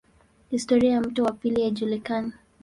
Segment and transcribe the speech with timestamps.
[0.49, 2.33] Historia ya mto wa pili haijulikani.